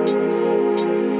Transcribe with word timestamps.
Música 0.00 1.19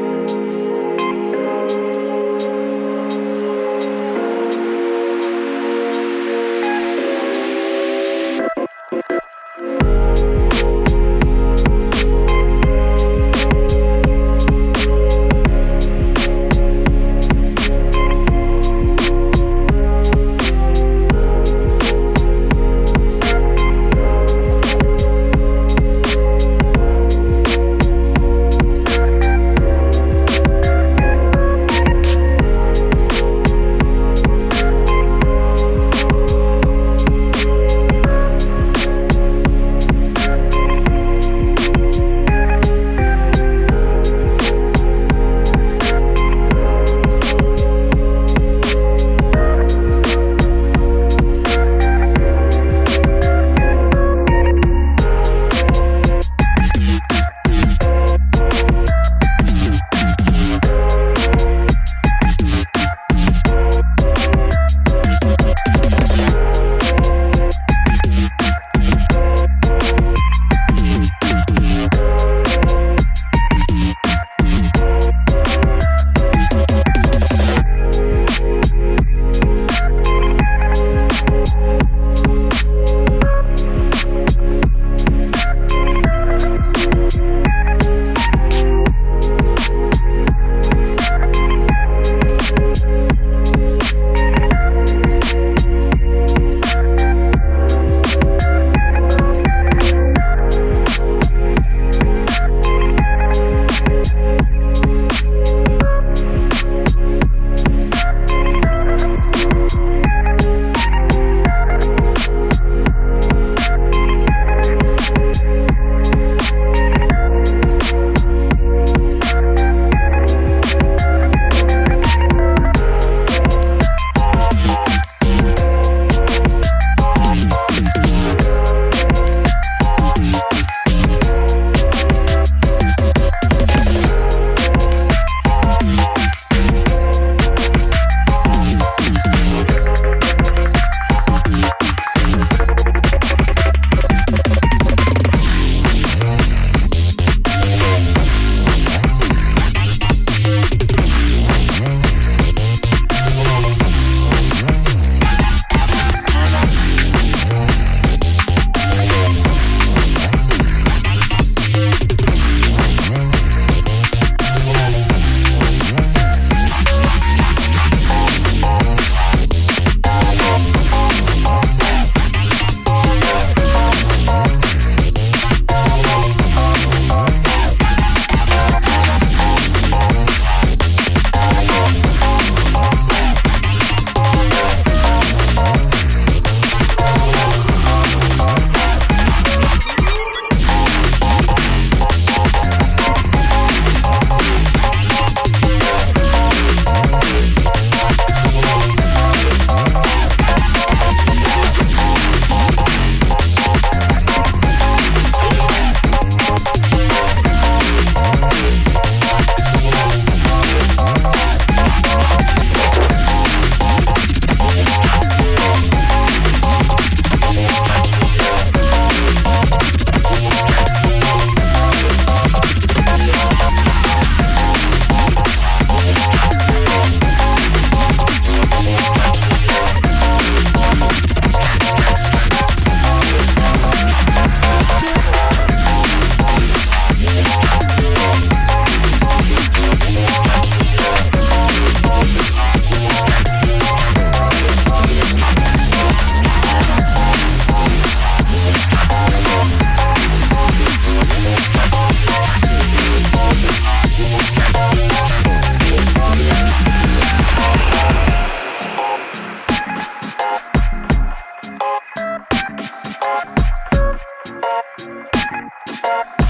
Bye. 266.10 266.40